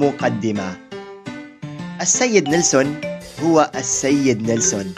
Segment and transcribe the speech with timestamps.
[0.00, 0.76] مقدمة.
[2.00, 3.00] السيد نيلسون
[3.44, 4.94] هو السيد نيلسون.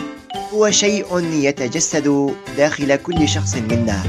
[0.54, 4.02] هو شيء يتجسد داخل كل شخص منا.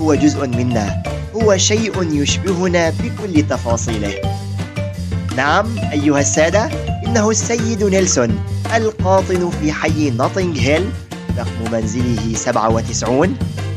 [0.00, 1.02] هو جزء منا.
[1.34, 4.14] هو شيء يشبهنا بكل تفاصيله.
[5.36, 6.70] نعم أيها السادة
[7.06, 8.38] إنه السيد نيلسون
[8.74, 10.90] القاطن في حي نوتنغ هيل
[11.38, 13.36] رقم منزله 97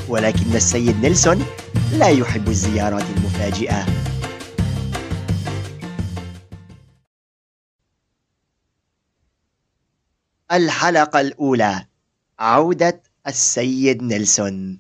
[0.10, 1.46] ولكن السيد نيلسون
[1.94, 3.86] لا يحب الزيارات المفاجئة.
[10.52, 11.86] الحلقة الأولى
[12.40, 14.80] عودة السيد نيلسون.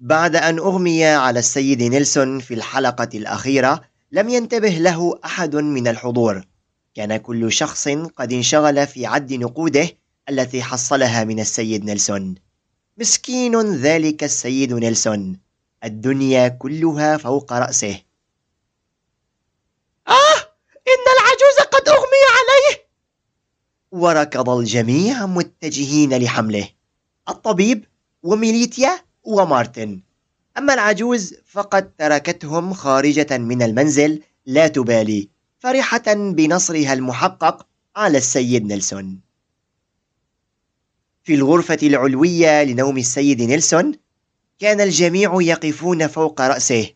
[0.00, 6.44] بعد أن أغمي على السيد نيلسون في الحلقة الأخيرة لم ينتبه له أحد من الحضور.
[6.94, 9.88] كان كل شخص قد انشغل في عد نقوده
[10.28, 12.34] التي حصلها من السيد نيلسون.
[12.98, 15.40] مسكين ذلك السيد نيلسون.
[15.84, 18.00] الدنيا كلها فوق رأسه.
[20.08, 20.54] آه
[20.88, 22.84] إن العجوز قد أغمي عليه
[24.04, 26.68] وركض الجميع متجهين لحمله
[27.28, 27.84] الطبيب
[28.22, 30.02] وميليتيا ومارتن.
[30.58, 37.66] أما العجوز فقد تركتهم خارجة من المنزل لا تبالي فرحة بنصرها المحقق
[37.96, 39.20] على السيد نيلسون.
[41.22, 43.92] في الغرفة العلوية لنوم السيد نيلسون
[44.58, 46.90] كان الجميع يقفون فوق رأسه.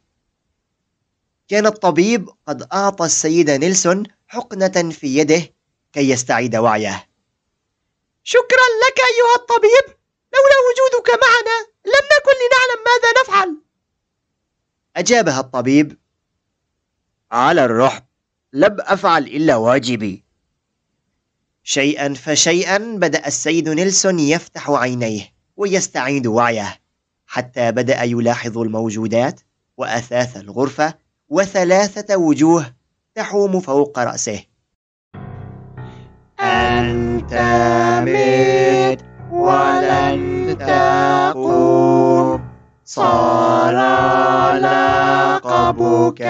[1.48, 5.57] كان الطبيب قد أعطى السيد نيلسون حقنة في يده
[5.92, 7.08] كي يستعيد وعيه.
[8.22, 9.98] شكرا لك أيها الطبيب.
[10.34, 13.62] لولا وجودك معنا لم نكن لنعلم ماذا نفعل.
[14.96, 15.98] أجابها الطبيب.
[17.30, 18.04] على الرحب
[18.52, 20.24] لم أفعل إلا واجبي.
[21.62, 26.80] شيئا فشيئا بدأ السيد نيلسون يفتح عينيه ويستعيد وعيه
[27.26, 29.40] حتى بدأ يلاحظ الموجودات
[29.76, 30.94] وأثاث الغرفة
[31.28, 32.74] وثلاثة وجوه
[33.14, 34.44] تحوم فوق رأسه.
[36.90, 37.34] أنت
[38.06, 39.00] مت
[39.30, 42.40] ولن تقوم
[42.84, 43.74] صار
[44.58, 46.22] لقبك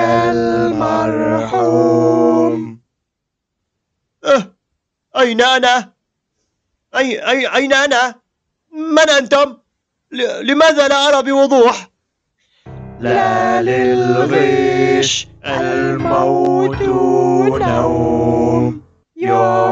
[1.51, 2.59] المرحوم
[4.25, 4.55] أه
[5.19, 5.93] أين أنا؟
[6.97, 8.15] أي أي أين أنا؟
[8.73, 9.57] من أنتم؟
[10.43, 11.89] لماذا لا أرى بوضوح؟
[13.01, 18.48] لا للغش الموت نوم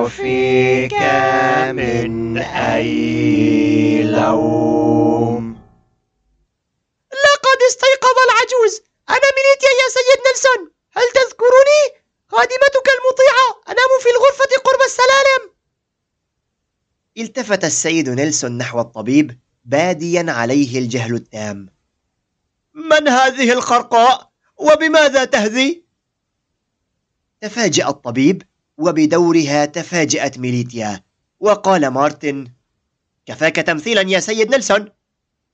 [0.07, 0.93] يوفيك
[1.73, 5.45] من أي لوم.
[7.13, 8.83] لقد استيقظ العجوز.
[9.09, 10.73] أنا ميليتيا يا سيد نيلسون.
[10.93, 11.83] هل تذكرني؟
[12.29, 13.63] خادمتك المطيعة.
[13.69, 15.57] أنام في الغرفة قرب السلالم.
[17.19, 21.69] التفت السيد نيلسون نحو الطبيب باديا عليه الجهل التام.
[22.75, 25.85] من هذه الخرقاء وبماذا تهذي
[27.41, 28.43] تفاجأ الطبيب
[28.79, 31.05] وبدورها تفاجأت ميليتيا.
[31.41, 32.53] وقال مارتن
[33.27, 34.89] كفاك تمثيلا يا سيد نيلسون؟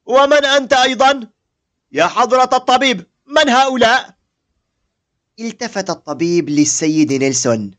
[0.07, 1.31] ومن أنت أيضا؟
[1.93, 4.17] يا حضرة الطبيب من هؤلاء؟
[5.41, 7.71] التفت الطبيب للسيد نيلسون.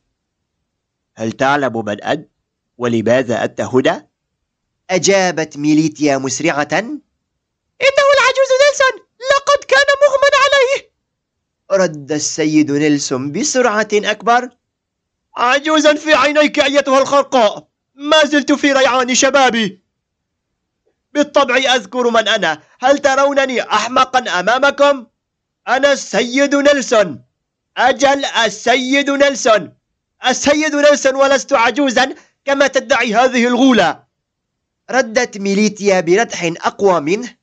[1.15, 2.29] هل تعلم من أنت؟
[2.77, 4.07] ولماذا أنت هنا؟
[4.89, 6.67] أجابت ميليتيا مسرعة.
[7.81, 9.07] إنه العجوز نيلسون!
[9.31, 10.93] لقد كان مغمى عليه!
[11.71, 14.49] رد السيد نيلسون بسرعة أكبر.
[15.38, 17.67] عجوزا في عينيك أيتها الخرقاء.
[17.95, 19.83] ما زلت في ريعان شبابي.
[21.13, 22.61] بالطبع أذكر من أنا.
[22.79, 25.07] هل ترونني أحمقا أمامكم؟
[25.67, 27.23] أنا السيد نيلسون.
[27.77, 29.73] أجل السيد نيلسون.
[30.27, 34.03] السيد نيلسون ولست عجوزا كما تدعي هذه الغولة.
[34.91, 37.42] ردت ميليتيا بردح أقوى منه.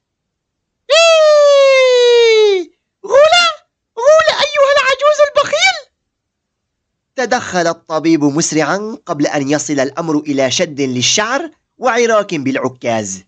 [7.21, 13.25] تدخل الطبيب مسرعا قبل أن يصل الأمر إلى شد للشعر وعراك بالعكاز.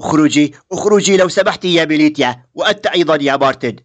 [0.00, 3.76] اخرجي اخرجي لو سمحت يا ميليتيا وأنت أيضا يا مارتن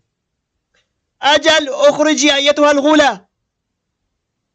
[1.21, 3.25] أجل اخرجي أيتها الغولة.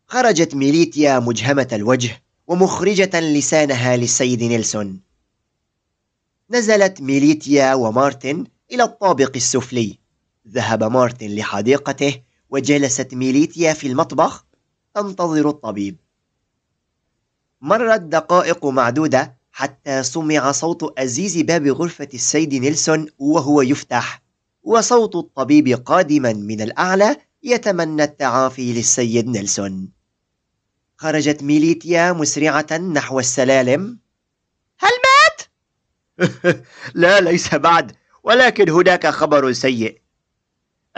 [0.07, 5.01] خرجت ميليتيا مجهمة الوجه ومخرجة لسانها للسيد نيلسون.
[6.51, 9.99] نزلت ميليتيا ومارتن إلى الطابق السفلي.
[10.49, 14.48] ذهب مارتن لحديقته وجلست ميليتيا في المطبخ
[14.95, 15.97] تنتظر الطبيب.
[17.61, 24.23] مرت دقائق معدودة حتى سمع صوت أزيز باب غرفة السيد نيلسون وهو يفتح
[24.63, 29.93] وصوت الطبيب قادما من الأعلى يتمنى التعافي للسيد نيلسون.
[30.97, 33.99] خرجت ميليتيا مسرعة نحو السلالم.
[34.79, 35.43] هل مات؟
[36.95, 37.93] لا ليس بعد
[38.23, 40.01] ولكن هناك خبر سيء.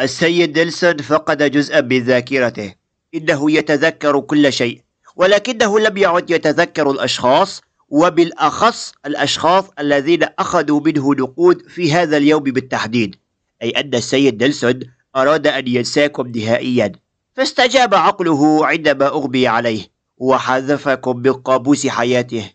[0.01, 2.80] السيد نيلسون فقد جزءا من ذاكرته.
[3.15, 4.83] إنه يتذكر كل شيء
[5.17, 13.17] ولكنه لم يعد يتذكر الأشخاص وبالأخص الأشخاص الذين أخذوا منه نقود في هذا اليوم بالتحديد
[13.63, 14.81] أي أن السيد نيلسون
[15.17, 16.93] أراد أن ينساكم نهائيا.
[17.35, 19.87] فاستجاب عقله عندما أغمي عليه
[20.19, 22.51] وحذفكم من قاموس حياته.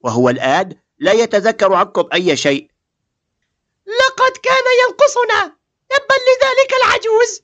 [0.00, 2.70] وهو الآن لا يتذكر عنكم أي شيء.
[3.86, 5.56] لقد كان ينقصنا
[5.90, 7.43] تبا لذلك العجوز.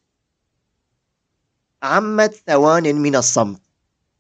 [1.82, 3.62] عمت ثوان من الصمت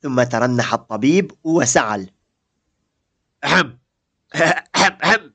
[0.02, 2.10] ثم ترنح الطبيب وسعل.
[3.44, 3.78] أهم
[4.34, 5.34] أهم أهم.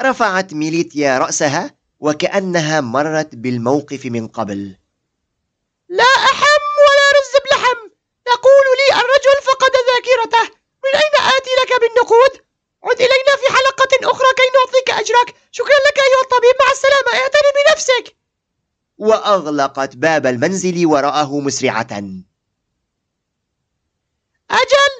[0.00, 4.76] رفعت ميليتيا رأسها وكأنها مرت بالموقف من قبل.
[5.88, 7.78] لا أحم ولا رز بلحم
[8.24, 10.54] تقول لي الرجل فقد ذاكرته.
[10.84, 12.46] من أين آتي لك بالنقود؟
[12.84, 15.36] عد إلينا في حلقة أخرى كي نعطيك أجرك.
[15.50, 18.16] شكرا لك أيها الطبيب مع السلامة اعتني بنفسك.
[18.98, 21.92] وأغلقت باب المنزل وراءه مسرعة.
[24.50, 24.94] أجل!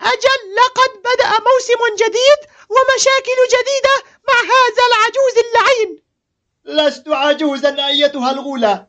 [0.00, 0.40] أجل!
[0.56, 2.40] لقد بدأ موسم جديد
[2.70, 3.94] ومشاكل جديدة
[4.28, 6.02] مع هذا العجوز اللعين.
[6.64, 8.86] لست عجوزا أيتها الغولة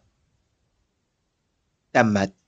[1.94, 2.41] تمت.